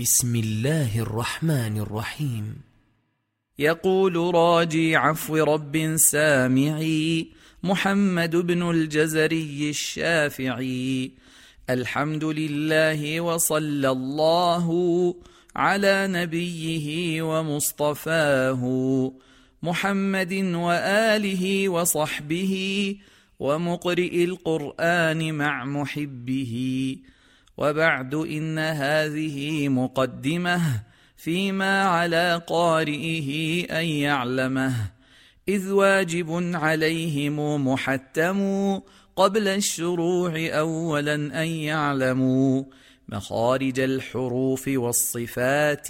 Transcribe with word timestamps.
بسم 0.00 0.36
الله 0.36 0.98
الرحمن 0.98 1.78
الرحيم. 1.78 2.56
يقول 3.58 4.34
راجي 4.34 4.96
عفو 4.96 5.36
رب 5.36 5.96
سامعي 5.96 7.28
محمد 7.62 8.36
بن 8.36 8.70
الجزري 8.70 9.70
الشافعي. 9.70 11.10
الحمد 11.70 12.24
لله 12.24 13.20
وصلى 13.20 13.90
الله 13.90 14.66
على 15.56 16.06
نبيه 16.10 17.22
ومصطفاه 17.22 18.62
محمد 19.62 20.32
وآله 20.54 21.68
وصحبه 21.68 22.54
ومقرئ 23.38 24.24
القرآن 24.24 25.34
مع 25.34 25.64
محبه. 25.64 26.54
وبعد 27.56 28.14
إن 28.14 28.58
هذه 28.58 29.68
مقدمة 29.68 30.82
فيما 31.16 31.82
على 31.82 32.42
قارئه 32.46 33.60
أن 33.80 33.84
يعلمه. 33.84 34.74
إذ 35.48 35.70
واجب 35.70 36.50
عليهم 36.54 37.68
محتم 37.68 38.80
قبل 39.16 39.48
الشروع 39.48 40.32
اولا 40.36 41.14
أن 41.14 41.48
يعلموا 41.48 42.64
مخارج 43.08 43.80
الحروف 43.80 44.68
والصفات 44.68 45.88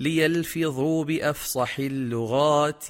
ليلفظوا 0.00 1.04
بأفصح 1.04 1.78
اللغات. 1.78 2.84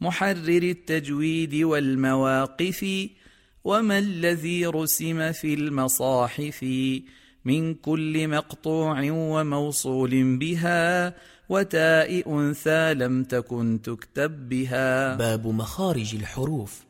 محرر 0.00 0.62
التجويد 0.62 1.54
والمواقف 1.54 3.08
وما 3.66 3.98
الذي 3.98 4.66
رسم 4.66 5.32
في 5.32 5.54
المصاحف 5.54 6.62
من 7.44 7.74
كل 7.74 8.28
مقطوع 8.28 9.10
وموصول 9.10 10.38
بها 10.38 11.14
وتاء 11.48 12.38
انثى 12.38 12.94
لم 12.94 13.24
تكن 13.24 13.80
تكتب 13.82 14.48
بها 14.48 15.16
باب 15.16 15.46
مخارج 15.46 16.14
الحروف. 16.14 16.84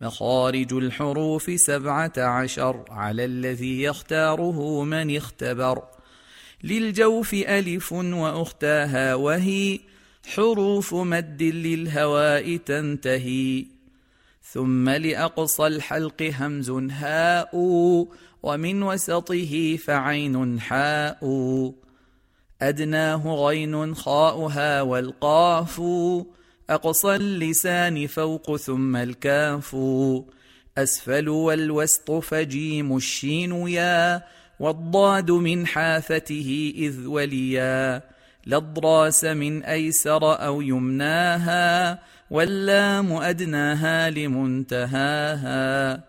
مخارج 0.00 0.72
الحروف 0.72 1.60
سبعة 1.60 2.12
عشر 2.16 2.84
على 2.88 3.24
الذي 3.24 3.82
يختاره 3.82 4.84
من 4.84 5.16
اختبر. 5.16 5.82
للجوف 6.64 7.34
ألف 7.34 7.92
وأختاها 7.92 9.14
وهي 9.14 9.80
حروف 10.34 10.94
مد 10.94 11.42
للهواء 11.42 12.56
تنتهي. 12.56 13.81
ثم 14.42 14.88
لأقصى 14.88 15.66
الحلق 15.66 16.22
همز 16.22 16.70
هاء 16.90 17.56
ومن 18.42 18.82
وسطه 18.82 19.76
فعين 19.76 20.60
حاء. 20.60 21.20
أدناه 22.62 23.34
غين 23.34 23.94
خاؤها 23.94 24.82
والقاف 24.82 25.82
أقصى 26.70 27.16
اللسان 27.16 28.06
فوق 28.06 28.56
ثم 28.56 28.96
الكاف. 28.96 29.76
أسفل 30.78 31.28
والوسط 31.28 32.10
فجيم 32.10 32.96
الشين 32.96 33.68
يا 33.68 34.22
والضاد 34.60 35.30
من 35.30 35.66
حافته 35.66 36.72
إذ 36.76 37.06
وليا. 37.06 38.02
لضراس 38.46 39.24
من 39.24 39.64
أيسر 39.64 40.44
أو 40.46 40.62
يمناها 40.62 41.98
واللام 42.32 43.12
أدناها 43.12 44.10
لمنتهاها 44.10 46.04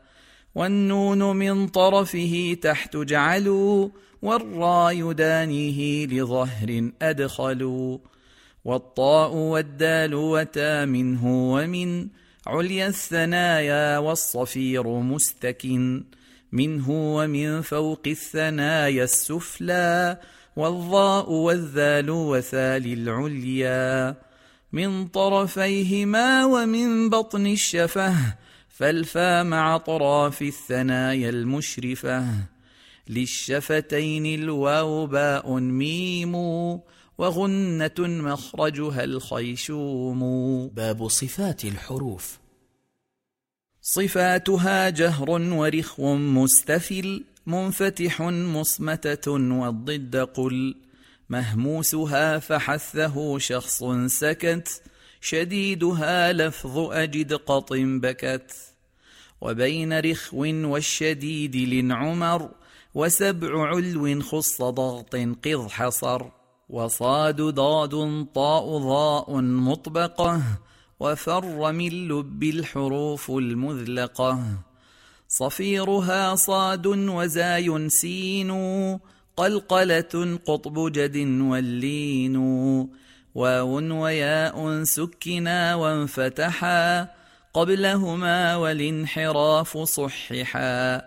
والنون 0.55 1.35
من 1.35 1.67
طرفه 1.67 2.57
تحت 2.61 2.97
جعلوا 2.97 3.89
والراء 4.21 4.93
يدانيه 4.93 6.05
لظهر 6.05 6.91
أدخلوا 7.01 7.97
والطاء 8.65 9.33
والدال 9.33 10.13
وتا 10.13 10.85
منه 10.85 11.53
ومن 11.53 12.07
عليا 12.47 12.87
الثنايا 12.87 13.97
والصفير 13.97 14.87
مستكن 14.87 16.03
منه 16.51 17.15
ومن 17.15 17.61
فوق 17.61 18.01
الثنايا 18.07 19.03
السفلى 19.03 20.17
والظاء 20.55 21.31
والذال 21.31 22.09
وثال 22.09 22.93
العليا 22.93 24.15
من 24.73 25.07
طرفيهما 25.07 26.45
ومن 26.45 27.09
بطن 27.09 27.47
الشفه 27.47 28.15
فالفا 28.69 29.43
مع 29.43 29.77
طراف 29.77 30.41
الثنايا 30.41 31.29
المشرفة. 31.29 32.25
للشفتين 33.09 34.25
الواو 34.25 35.07
باء 35.07 35.53
ميم 35.53 36.35
وغنة 37.17 37.99
مخرجها 37.99 39.03
الخيشوم. 39.03 40.21
باب 40.67 41.07
صفات 41.07 41.65
الحروف. 41.65 42.39
صفاتها 43.81 44.89
جهر 44.89 45.29
ورخو 45.29 46.15
مستفل 46.15 47.23
منفتح 47.47 48.21
مصمتة 48.21 49.31
والضد 49.31 50.15
قل. 50.15 50.75
مهموسها 51.29 52.39
فحثه 52.39 53.37
شخص 53.37 53.83
سكت 54.07 54.81
شديدها 55.21 56.33
لفظ 56.33 56.77
أجد 56.77 57.33
قط 57.33 57.73
بكت. 57.73 58.51
وبين 59.41 59.99
رخو 59.99 60.45
والشديد 60.45 61.55
لنعمر 61.55 62.49
وسبع 62.93 63.67
علو 63.67 64.21
خص 64.21 64.61
ضغط 64.61 65.15
قض 65.15 65.67
حصر. 65.69 66.25
وصاد 66.69 67.41
ضاد 67.41 68.27
طاء 68.35 68.77
ضاء 68.77 69.41
مطبقة 69.41 70.41
وفر 70.99 71.71
من 71.71 72.07
لب 72.07 72.43
الحروف 72.43 73.31
المذلقة. 73.31 74.39
صفيرها 75.27 76.35
صاد 76.35 76.87
وزاي 76.87 77.89
سين 77.89 78.51
قلقلة 79.37 80.39
قطب 80.45 80.91
جد 80.91 81.17
واللين 81.41 82.35
واو 83.35 84.01
وياء 84.03 84.83
سكنا 84.83 85.75
وانفتحا 85.75 87.07
قبلهما 87.53 88.55
والانحراف 88.55 89.77
صححا. 89.77 91.01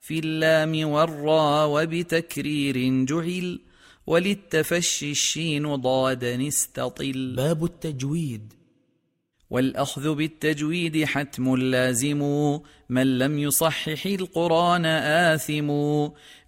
في 0.00 0.18
اللام 0.18 0.88
والراء 0.88 1.68
وبتكرير 1.68 3.04
جعل 3.04 3.60
وللتفشي 4.06 5.10
الشين 5.10 5.74
ضادا 5.74 6.48
استطل. 6.48 7.34
باب 7.36 7.64
التجويد. 7.64 8.61
والأخذ 9.52 10.14
بالتجويد 10.14 11.04
حتم 11.04 11.56
لازم 11.56 12.18
من 12.88 13.18
لم 13.18 13.38
يصحح 13.38 14.06
القرآن 14.06 14.86
آثم 14.86 15.70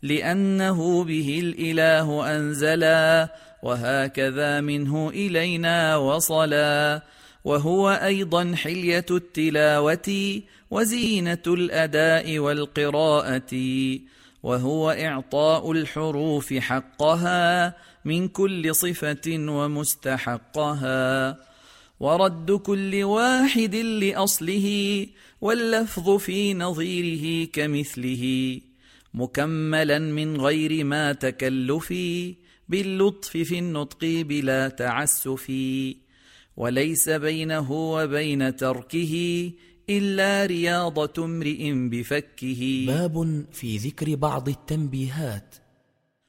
لأنه 0.03 1.05
به 1.05 1.41
الإله 1.43 2.37
أنزلا 2.37 3.29
وهكذا 3.63 4.61
منه 4.61 5.09
إلينا 5.09 5.97
وصلا 5.97 7.03
وهو 7.45 7.91
أيضا 7.91 8.55
حلية 8.55 9.07
التلاوة 9.11 10.41
وزينة 10.71 11.45
الأداء 11.47 12.39
والقراءة 12.39 13.55
وهو 14.43 14.91
إعطاء 14.91 15.73
الحروف 15.73 16.55
حقها 16.55 17.75
من 18.05 18.29
كل 18.29 18.75
صفة 18.75 19.49
ومستحقها 19.49 21.37
ورد 22.01 22.53
كل 22.53 23.05
واحد 23.05 23.75
لأصله 23.75 25.07
واللفظ 25.41 26.11
في 26.17 26.55
نظيره 26.55 27.49
كمثله 27.53 28.61
مكملا 29.15 29.99
من 29.99 30.41
غير 30.41 30.85
ما 30.85 31.13
تكلف 31.13 31.95
باللطف 32.69 33.31
في 33.31 33.59
النطق 33.59 34.05
بلا 34.05 34.69
تعسف. 34.69 35.53
وليس 36.57 37.09
بينه 37.09 37.73
وبين 37.73 38.57
تركه 38.57 39.51
إلا 39.91 40.47
رياضة 40.47 41.25
امرئ 41.25 41.73
بفكه. 41.73 42.85
باب 42.87 43.45
في 43.53 43.77
ذكر 43.77 44.15
بعض 44.15 44.49
التنبيهات. 44.49 45.55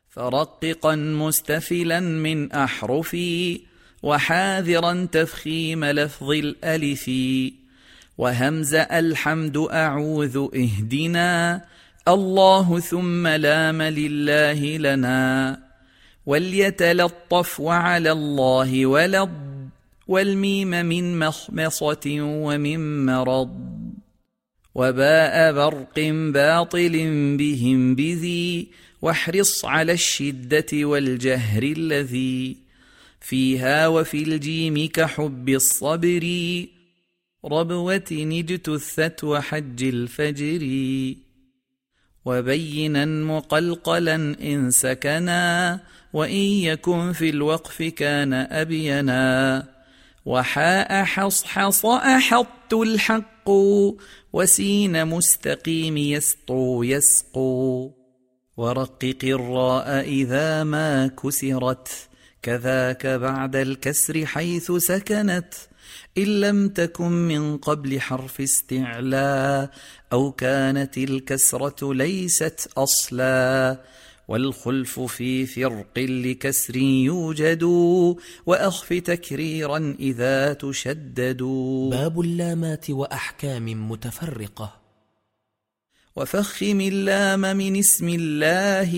فرققا 0.09 0.95
مستفلا 0.95 1.99
من 1.99 2.51
أحرفي 2.51 3.61
وحاذرا 4.03 5.07
تفخيم 5.11 5.85
لفظ 5.85 6.31
الألف. 6.31 7.11
وهمز 8.17 8.73
الحمد 8.73 9.57
أعوذ 9.57 10.47
اهدنا. 10.55 11.61
الله 12.07 12.79
ثم 12.79 13.27
لام 13.27 13.81
لله 13.81 14.77
لنا. 14.77 15.59
وليتلطف 16.25 17.59
وعلى 17.59 18.11
الله 18.11 18.85
ولض 18.85 19.29
والميم 20.07 20.69
من 20.69 21.19
مخمصة 21.19 22.17
ومن 22.21 23.05
مرض. 23.05 23.75
وباء 24.75 25.53
برق 25.53 25.99
باطل 26.33 26.91
بهم 27.37 27.95
بذي. 27.95 28.67
واحرص 29.01 29.65
على 29.65 29.91
الشدة 29.91 30.65
والجهر 30.73 31.63
الذي. 31.63 32.64
فيها 33.27 33.87
وفي 33.87 34.23
الجيم 34.23 34.89
كحب 34.93 35.49
الصبر. 35.49 36.25
ربوة 37.45 38.09
اجتثت 38.11 39.23
وحج 39.23 39.83
الفجر. 39.83 40.63
وبينا 42.25 43.05
مقلقلا 43.05 44.15
إن 44.41 44.71
سكنا 44.71 45.79
وإن 46.13 46.45
يكن 46.69 47.13
في 47.13 47.29
الوقف 47.29 47.83
كان 47.83 48.33
أبينا. 48.33 49.67
وحاء 50.25 51.03
حصحص 51.03 51.85
أحط 51.85 52.73
الحق 52.73 53.49
وسين 54.33 55.05
مستقيم 55.07 55.97
يسطو 55.97 56.83
يسقو. 56.83 57.91
ورقق 58.57 59.19
الراء 59.23 59.99
إذا 59.99 60.63
ما 60.63 61.07
كسرت 61.07 62.09
كذاك 62.45 63.07
بعد 63.07 63.55
الكسر 63.55 64.25
حيث 64.25 64.71
سكنت. 64.71 65.53
إن 66.17 66.41
لم 66.41 66.69
تكن 66.69 67.11
من 67.11 67.57
قبل 67.57 68.01
حرف 68.01 68.41
استعلاء 68.41 69.69
أو 70.13 70.31
كانت 70.31 70.97
الكسرة 70.97 71.93
ليست 71.93 72.69
أصلا. 72.77 73.81
والخلف 74.27 74.99
في 74.99 75.45
فرق 75.45 75.99
لكسر 75.99 76.75
يوجد 76.75 77.63
وأخف 78.45 78.93
تكريرا 78.93 79.95
إذا 79.99 80.53
تشدد. 80.53 81.43
باب 81.91 82.19
اللامات 82.19 82.89
وأحكام 82.89 83.91
متفرقة. 83.91 84.84
وفخم 86.15 86.81
اللام 86.81 87.41
من 87.41 87.75
اسم 87.75 88.09
الله 88.09 88.93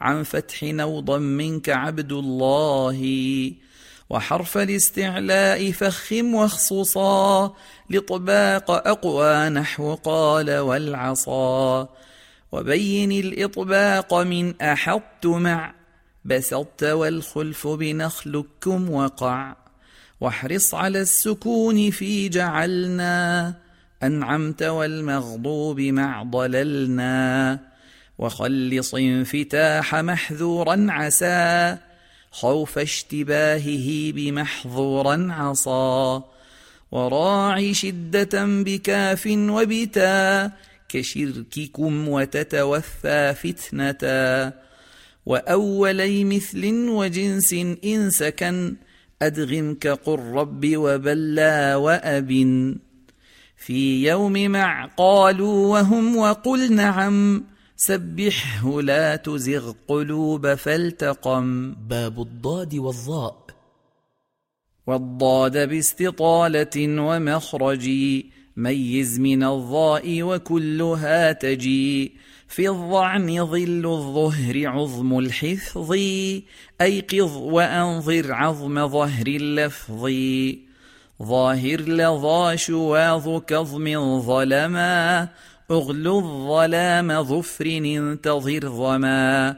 عن 0.00 0.22
فتح 0.22 0.62
نوضا 0.62 1.18
منك 1.18 1.68
عبد 1.68 2.12
الله. 2.12 3.00
وحرف 4.10 4.58
الاستعلاء 4.58 5.72
فخم 5.72 6.34
واخصصا 6.34 7.54
لطباق 7.90 8.70
أقوى 8.70 9.48
نحو 9.48 9.94
قال 9.94 10.58
والعصا. 10.58 11.88
وبين 12.52 13.12
الإطباق 13.12 14.14
من 14.14 14.60
أحط 14.60 15.26
مع 15.26 15.74
بسطت 16.24 16.84
والخلف 16.84 17.66
بنخلكم 17.66 18.90
وقع. 18.90 19.56
واحرص 20.20 20.74
على 20.74 21.00
السكون 21.00 21.90
في 21.90 22.28
جعلنا 22.28 23.54
أنعمت 24.02 24.62
والمغضوب 24.62 25.80
مع 25.80 26.22
ضللنا 26.22 27.58
وخلص 28.18 28.94
انفتاح 28.94 29.94
محذورا 29.94 30.86
عسى 30.88 31.76
خوف 32.30 32.78
اشتباهه 32.78 34.12
بمحظورا 34.12 35.26
عصا 35.30 36.24
وراعي 36.92 37.74
شدة 37.74 38.44
بكاف 38.44 39.26
وبتا 39.26 40.50
كشرككم 40.88 42.08
وتتوفى 42.08 43.34
فتنة 43.34 44.02
وأولي 45.26 46.24
مثل 46.24 46.88
وجنس 46.88 47.52
إن 47.84 48.10
سكن 48.10 48.76
أدغم 49.22 49.74
كقل 49.74 50.18
رب 50.18 50.76
وبلا 50.76 51.76
وأب 51.76 52.30
في 53.60 54.08
يوم 54.08 54.32
مع 54.32 54.86
قالوا 54.86 55.66
وهم 55.66 56.16
وقل 56.16 56.72
نعم. 56.72 57.44
سبحه 57.76 58.82
لا 58.82 59.16
تزغ 59.16 59.72
قلوب 59.88 60.54
فالتقم. 60.54 61.72
باب 61.72 62.20
الضاد 62.20 62.74
والظاء 62.74 63.46
والضاد 64.86 65.68
باستطالة 65.68 67.02
ومخرج. 67.02 67.90
ميز 68.56 69.20
من 69.20 69.42
الضاء 69.42 70.22
وكلها 70.22 71.32
تجي. 71.32 72.12
في 72.48 72.68
الظعن 72.68 73.46
ظل 73.46 73.86
الظهر 73.86 74.68
عظم 74.68 75.18
الحفظ. 75.18 75.92
أيقظ 76.80 77.36
وأنظر 77.36 78.32
عظم 78.32 78.88
ظهر 78.88 79.26
اللفظ. 79.26 80.10
ظاهر 81.22 81.80
لظى 81.80 82.56
شواظ 82.56 83.42
كظم 83.46 84.20
ظلما 84.20 85.28
أغلو 85.70 86.18
الظلام 86.18 87.22
ظفر 87.22 87.66
انتظر 87.66 88.68
ظما. 88.68 89.56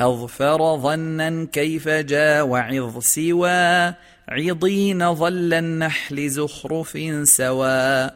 أظفر 0.00 0.76
ظنا 0.76 1.48
كيف 1.52 1.88
جا 1.88 2.42
وعظ 2.42 2.98
سوى 2.98 3.94
عضين 4.28 5.14
ظل 5.14 5.54
النحل 5.54 6.28
زخرف 6.28 6.98
سوى. 7.24 8.10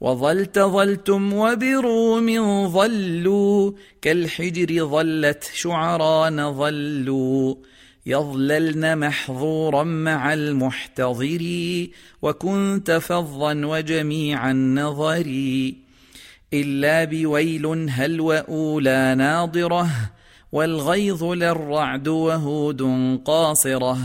وظلت 0.00 0.58
ظلتم 0.58 1.32
وبروم 1.32 2.28
ظلوا 2.68 3.72
كالحجر 4.02 4.86
ظلت 4.86 5.50
شعران 5.54 6.52
ظلوا. 6.52 7.54
يظللن 8.06 8.98
محظورا 8.98 9.84
مع 9.84 10.32
المحتضر 10.34 11.86
وكنت 12.22 12.90
فظا 12.90 13.54
وجميع 13.54 14.50
النظر 14.50 15.26
إلا 16.52 17.04
بويل 17.04 17.66
هل 17.90 18.20
وأولى 18.20 19.14
ناضرة 19.18 19.90
والغيظ 20.52 21.24
للرعد 21.24 22.08
وهود 22.08 22.82
قاصرة 23.24 23.98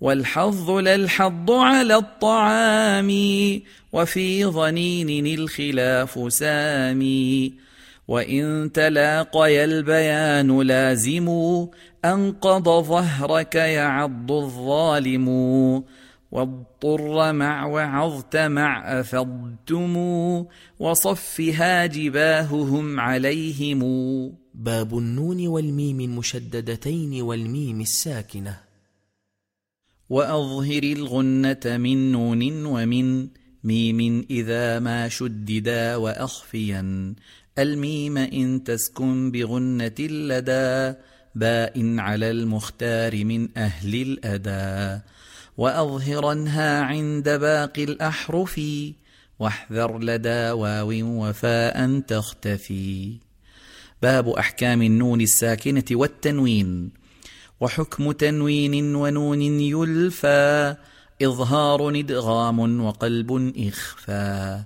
والحظ 0.00 0.70
للحظ 0.70 1.50
على 1.50 1.96
الطعام 1.96 3.10
وفي 3.92 4.44
ظنين 4.44 5.26
الخلاف 5.26 6.32
سامي 6.32 7.52
وإن 8.08 8.72
تلاقي 8.72 9.64
البيان 9.64 10.60
لازم 10.60 11.28
أنقض 12.04 12.68
ظهرك 12.68 13.54
يعض 13.54 14.32
الظالم 14.32 15.28
واضطر 16.30 17.32
مع 17.32 17.66
وعظت 17.66 18.36
مع 18.36 19.00
أفضتم 19.00 19.96
وصفها 20.78 21.86
جباههم 21.86 23.00
عليهم 23.00 23.80
باب 24.54 24.98
النون 24.98 25.46
والميم 25.46 26.00
المشددتين 26.00 27.22
والميم 27.22 27.80
الساكنة. 27.80 28.60
وأظهر 30.10 30.82
الغنة 30.82 31.60
من 31.64 32.12
نون 32.12 32.66
ومن 32.66 33.28
ميم 33.64 34.26
إذا 34.30 34.78
ما 34.78 35.08
شددا 35.08 35.96
وأخفيا 35.96 37.14
الميم 37.58 38.18
إن 38.18 38.64
تسكن 38.64 39.30
بغنة 39.30 40.00
لدى 40.00 40.94
باء 41.34 41.98
على 41.98 42.30
المختار 42.30 43.24
من 43.24 43.48
أهل 43.56 43.94
الأدى 44.02 45.02
وأظهرنها 45.56 46.82
عند 46.82 47.28
باقي 47.28 47.84
الأحرف 47.84 48.60
واحذر 49.38 49.98
لدى 49.98 50.50
واو 50.50 50.90
وفاء 50.92 52.00
تختفي. 52.00 53.12
باب 54.02 54.28
أحكام 54.28 54.82
النون 54.82 55.20
الساكنة 55.20 55.84
والتنوين. 55.90 56.90
وحكم 57.60 58.12
تنوين 58.12 58.94
ونون 58.94 59.42
يلفى. 59.42 60.76
إظهار 61.22 61.90
إدغام 61.90 62.80
وقلب 62.80 63.52
إخفى. 63.58 64.64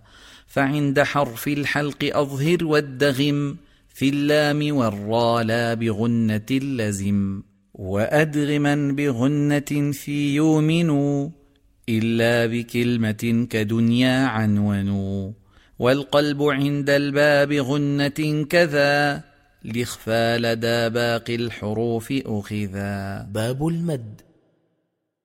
فعند 0.50 1.00
حرف 1.00 1.48
الحلق 1.48 2.16
أظهر 2.16 2.64
والدغم 2.64 3.56
في 3.88 4.08
اللام 4.08 4.76
والرا 4.76 5.42
لا 5.42 5.74
بغنة 5.74 6.50
لزم 6.50 7.42
وأدغما 7.74 8.92
بغنة 8.92 9.92
في 9.92 10.34
يؤمنوا 10.34 11.28
إلا 11.88 12.46
بكلمة 12.46 13.46
كدنيا 13.50 14.26
عنونوا 14.26 15.32
والقلب 15.78 16.42
عند 16.42 16.90
الباب 16.90 17.52
غنة 17.52 18.44
كذا 18.50 19.24
لإخفى 19.64 20.38
لدى 20.38 20.88
باقي 20.88 21.34
الحروف 21.34 22.12
أخذا. 22.26 23.22
باب 23.30 23.68
المد. 23.68 24.20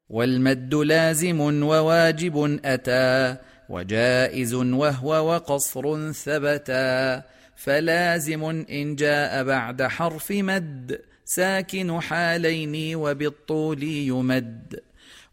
والمد 0.10 0.75
لازم 0.75 1.39
وواجب 1.41 2.60
أتى 2.65 3.38
وجائز 3.69 4.53
وهو 4.53 5.34
وقصر 5.34 6.12
ثبتا 6.12 7.24
فلازم 7.55 8.43
إن 8.69 8.95
جاء 8.95 9.43
بعد 9.43 9.84
حرف 9.84 10.31
مد 10.31 11.01
ساكن 11.25 12.01
حالين 12.01 12.95
وبالطول 12.95 13.84
يمد 13.84 14.79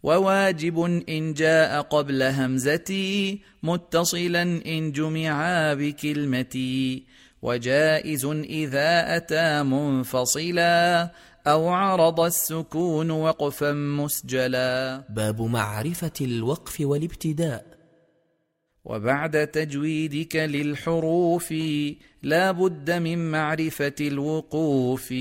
وواجب 0.02 1.04
إن 1.08 1.34
جاء 1.34 1.80
قبل 1.80 2.22
همزتي 2.22 3.40
متصلا 3.62 4.42
إن 4.42 4.92
جمعا 4.92 5.74
بكلمتي 5.74 7.02
وجائز 7.42 8.24
إذا 8.44 9.16
أتى 9.16 9.62
منفصلا 9.62 11.10
أو 11.46 11.68
عرض 11.68 12.20
السكون 12.20 13.10
وقفا 13.10 13.72
مسجلا 13.72 15.02
باب 15.08 15.42
معرفة 15.42 16.12
الوقف 16.20 16.80
والابتداء 16.80 17.81
وبعد 18.84 19.46
تجويدك 19.46 20.36
للحروف 20.36 21.54
لا 22.22 22.50
بد 22.50 22.90
من 22.90 23.30
معرفة 23.30 23.94
الوقوف 24.00 25.14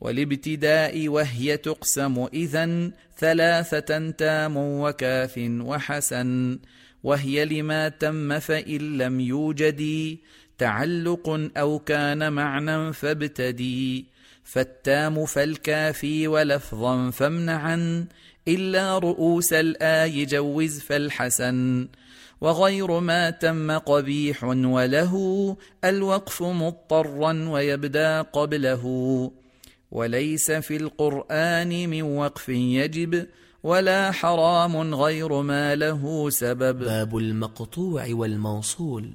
والابتداء 0.00 1.08
وهي 1.08 1.56
تقسم 1.56 2.26
إذا 2.34 2.90
ثلاثة 3.18 4.10
تام 4.10 4.56
وكاف 4.56 5.34
وحسن 5.48 6.58
وهي 7.02 7.44
لما 7.44 7.88
تم 7.88 8.38
فإن 8.38 8.98
لم 8.98 9.20
يوجد 9.20 10.16
تعلق 10.58 11.50
أو 11.56 11.78
كان 11.78 12.32
معنى 12.32 12.92
فابتدي 12.92 14.04
فالتام 14.44 15.26
فالكافي 15.26 16.28
ولفظا 16.28 17.10
فامنعا 17.10 18.06
إلا 18.48 18.98
رؤوس 18.98 19.52
الآي 19.52 20.24
جوز 20.24 20.80
فالحسن. 20.80 21.88
وغير 22.40 23.00
ما 23.00 23.30
تم 23.30 23.78
قبيح 23.78 24.44
وله 24.44 25.56
الوقف 25.84 26.42
مضطرا 26.42 27.48
ويبدأ 27.48 28.22
قبله. 28.22 28.84
وليس 29.90 30.50
في 30.50 30.76
القرآن 30.76 31.88
من 31.88 32.02
وقف 32.02 32.48
يجب 32.48 33.26
ولا 33.62 34.10
حرام 34.10 34.94
غير 34.94 35.42
ما 35.42 35.74
له 35.74 36.30
سبب. 36.30 36.78
باب 36.78 37.16
المقطوع 37.16 38.06
والموصول. 38.10 39.12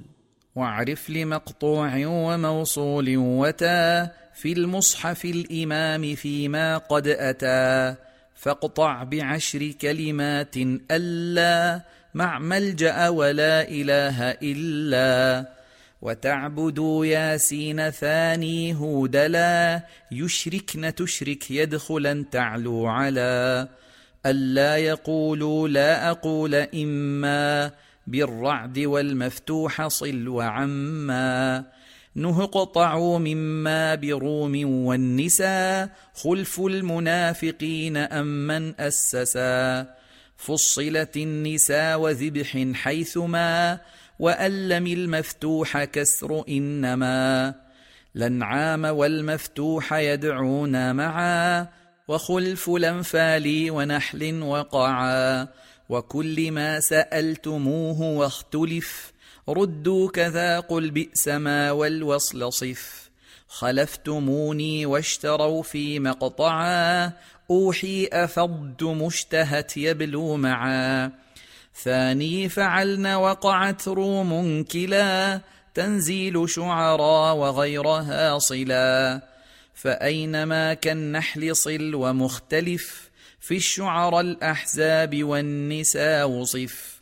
واعرف 0.56 1.10
لمقطوع 1.10 2.06
وموصول 2.06 3.16
وتا 3.16 4.10
في 4.34 4.52
المصحف 4.52 5.24
الإمام 5.24 6.14
فيما 6.14 6.78
قد 6.78 7.06
أتى 7.06 7.96
فاقطع 8.40 9.02
بعشر 9.02 9.72
كلمات 9.80 10.56
ألا 10.90 11.80
مع 12.14 12.38
ملجأ 12.38 13.08
ولا 13.08 13.68
إله 13.68 14.30
إلا 14.30 15.46
وتعبدوا 16.02 17.06
ياسين 17.06 17.90
ثاني 17.90 18.74
هودلا 18.74 19.82
يشركن 20.12 20.94
تشرك 20.94 21.50
يدخلا 21.50 22.24
تعلو 22.30 22.86
على 22.86 23.68
ألا 24.26 24.76
يقولوا 24.76 25.68
لا 25.68 26.10
أقول 26.10 26.54
إما 26.54 27.70
بالرعد 28.06 28.78
والمفتوح 28.78 29.86
صل 29.86 30.28
وعما 30.28 31.64
نهقطعوا 32.14 33.18
مما 33.18 33.94
بروم 33.94 34.84
والنساء 34.86 35.88
خلف 36.14 36.60
المنافقين 36.60 37.96
أم 37.96 38.46
من 38.46 38.80
أسسا. 38.80 39.86
فصلت 40.36 41.16
النساء 41.16 42.00
وذبح 42.00 42.66
حيثما 42.74 43.78
وألم 44.18 44.86
المفتوح 44.86 45.84
كسر 45.84 46.44
إنما. 46.48 47.54
الأنعام 48.16 48.84
والمفتوح 48.84 49.92
يدعون 49.92 50.94
معا 50.96 51.68
وخلف 52.08 52.70
الأنفال 52.70 53.70
ونحل 53.70 54.42
وقعا. 54.42 55.48
وكل 55.88 56.50
ما 56.50 56.80
سألتموه 56.80 58.00
واختلف 58.02 59.09
ردوا 59.52 60.10
كذا 60.10 60.60
قل 60.60 60.90
بئس 60.90 61.28
ما 61.28 61.70
والوصل 61.70 62.52
صف. 62.52 63.10
خلفتموني 63.48 64.86
واشتروا 64.86 65.62
في 65.62 65.98
مقطعا. 65.98 67.12
أوحي 67.50 68.08
أفضت 68.12 68.82
مشتهت 68.82 69.76
يبلو 69.76 70.36
معا. 70.36 71.12
ثاني 71.82 72.48
فعلن 72.48 73.06
وقعت 73.06 73.88
روم 73.88 74.64
كلا. 74.64 75.40
تنزيل 75.74 76.50
شعرا 76.50 77.32
وغيرها 77.32 78.38
صلا. 78.38 79.20
فأينما 79.74 80.74
كالنحل 80.74 81.56
صل 81.56 81.94
ومختلف. 81.94 83.10
في 83.40 83.56
الشعر 83.56 84.20
الأحزاب 84.20 85.24
والنساء 85.24 86.28
وصف 86.28 86.99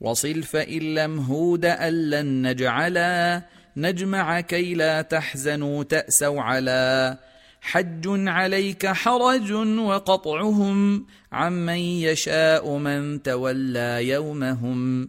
وصل 0.00 0.42
فإن 0.42 0.94
لم 0.94 1.18
هود 1.18 1.64
أن 1.64 2.10
لن 2.10 2.46
نجعلا 2.46 3.42
نجمع 3.76 4.40
كي 4.40 4.74
لا 4.74 5.02
تحزنوا 5.02 5.84
تأسوا 5.84 6.42
على. 6.42 7.18
حج 7.60 8.04
عليك 8.06 8.86
حرج 8.86 9.52
وقطعهم 9.78 11.06
عمن 11.32 11.78
يشاء 11.78 12.76
من 12.76 13.22
تولى 13.22 14.08
يومهم. 14.08 15.08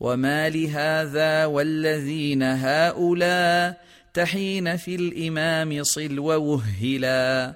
وما 0.00 0.48
لهذا 0.48 1.46
والذين 1.46 2.42
هؤلاء 2.42 3.84
تحين 4.14 4.76
في 4.76 4.94
الإمام 4.94 5.82
صل 5.82 6.18
ووهلا 6.18 7.54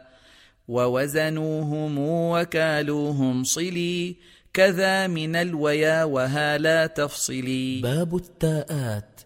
ووزنوهم 0.68 1.98
وكالوهم 1.98 3.44
صلي 3.44 4.16
كذا 4.52 5.06
من 5.06 5.36
الويا 5.36 6.04
وها 6.04 6.58
لا 6.58 6.86
تفصلي. 6.86 7.80
باب 7.80 8.16
التاءات. 8.16 9.20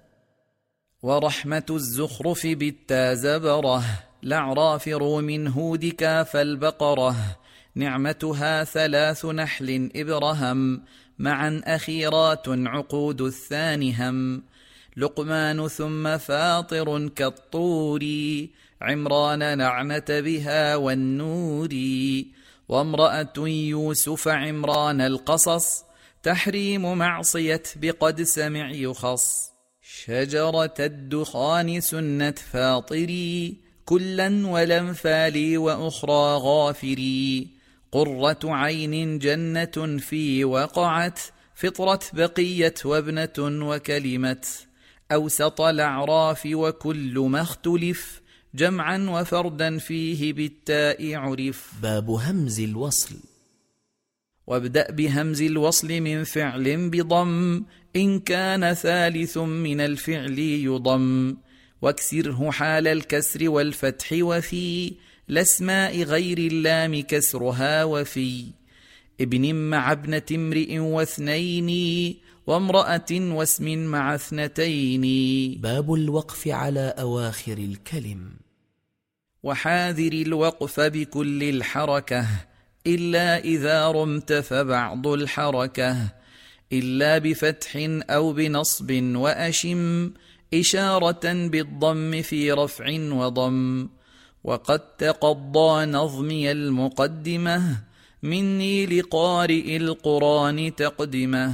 ورحمة 1.02 1.66
الزخرف 1.70 2.46
بالتا 2.46 3.14
زبره 3.14 3.84
لعراف 4.22 4.88
روم 4.88 5.46
هودك 5.46 6.26
فالبقرة 6.32 7.16
نعمتها 7.74 8.64
ثلاث 8.64 9.24
نحل 9.26 9.90
إبرهم. 9.96 10.82
معا 11.18 11.62
أخيرات 11.64 12.48
عقود 12.48 13.20
الثاني 13.20 13.94
هم. 13.94 14.42
لقمان 14.96 15.68
ثم 15.68 16.18
فاطر 16.18 17.08
كالطور. 17.08 18.04
عمران 18.80 19.58
نعنة 19.58 20.04
بها 20.08 20.76
والنور. 20.76 21.68
وامرأة 22.72 23.32
يوسف 23.38 24.28
عمران 24.28 25.00
القصص 25.00 25.84
تحريم 26.22 26.98
معصية 26.98 27.62
بقد 27.76 28.22
سمع 28.22 28.70
يخص. 28.70 29.52
شجرة 29.82 30.74
الدخان 30.80 31.80
سنة 31.80 32.34
فاطري 32.52 33.56
كلا 33.84 34.46
ولنفالي 34.46 35.56
وأخرى 35.56 36.36
غافري. 36.36 37.48
قرة 37.92 38.38
عين 38.44 39.18
جنة 39.18 39.98
في 39.98 40.44
وقعت 40.44 41.20
فطرة 41.54 42.00
بقية 42.12 42.74
وابنة 42.84 43.66
وكلمة 43.68 44.46
أوسط 45.12 45.60
الأعراف 45.60 46.42
وكل 46.46 47.18
ما 47.18 47.40
اختلف 47.40 48.21
جمعا 48.54 49.10
وفردا 49.10 49.78
فيه 49.78 50.32
بالتاء 50.32 51.14
عرف. 51.14 51.72
باب 51.82 52.10
همز 52.10 52.60
الوصل. 52.60 53.16
وابدأ 54.46 54.90
بهمز 54.90 55.42
الوصل 55.42 56.00
من 56.00 56.24
فعل 56.24 56.90
بضم 56.90 57.64
إن 57.96 58.20
كان 58.20 58.74
ثالث 58.74 59.38
من 59.38 59.80
الفعل 59.80 60.38
يضم. 60.38 61.36
واكسره 61.82 62.50
حال 62.50 62.88
الكسر 62.88 63.50
والفتح 63.50 64.08
وفي 64.12 64.92
لاسماء 65.28 66.02
غير 66.02 66.38
اللام 66.38 67.00
كسرها 67.02 67.84
وفي. 67.84 68.44
ابن 69.20 69.54
مع 69.54 69.92
ابنة 69.92 70.22
امرئ 70.32 70.78
واثنين 70.78 71.70
وامرأة 72.46 73.10
واسم 73.10 73.78
مع 73.78 74.14
اثنتين. 74.14 75.02
باب 75.60 75.94
الوقف 75.94 76.48
على 76.48 76.94
أواخر 76.98 77.58
الكلم. 77.58 78.41
وحاذر 79.42 80.12
الوقف 80.12 80.80
بكل 80.80 81.42
الحركة 81.42 82.26
إلا 82.86 83.38
إذا 83.38 83.88
رمت 83.88 84.32
فبعض 84.32 85.06
الحركة 85.06 85.96
إلا 86.72 87.18
بفتح 87.18 87.88
أو 88.10 88.32
بنصب 88.32 88.90
وأشم 89.16 90.12
إشارة 90.54 91.48
بالضم 91.48 92.22
في 92.22 92.52
رفع 92.52 92.86
وضم. 92.90 93.88
وقد 94.44 94.80
تقضى 94.96 95.86
نظمي 95.86 96.52
المقدمة 96.52 97.82
مني 98.22 98.86
لقارئ 98.86 99.76
القرآن 99.76 100.74
تقدمة. 100.74 101.52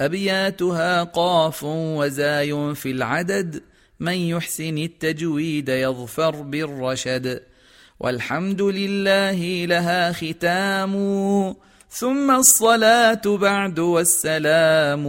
أبياتها 0.00 1.02
قاف 1.02 1.64
وزاي 1.64 2.74
في 2.74 2.90
العدد 2.90 3.71
من 4.02 4.12
يحسن 4.12 4.78
التجويد 4.78 5.68
يظفر 5.68 6.42
بالرشد. 6.42 7.42
والحمد 8.00 8.62
لله 8.62 9.64
لها 9.64 10.12
ختام. 10.12 10.94
ثم 11.90 12.30
الصلاة 12.30 13.22
بعد 13.26 13.78
والسلام 13.78 15.06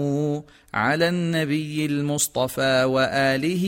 على 0.74 1.10
النبي 1.10 1.86
المصطفى 1.86 2.84
وآله 2.84 3.66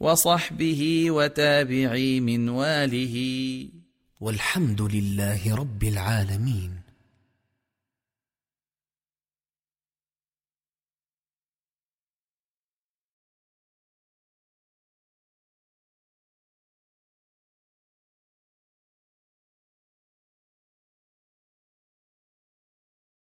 وصحبه 0.00 1.10
وتابعي 1.10 2.20
من 2.20 2.48
واله. 2.48 3.16
والحمد 4.20 4.82
لله 4.82 5.56
رب 5.56 5.84
العالمين. 5.84 6.85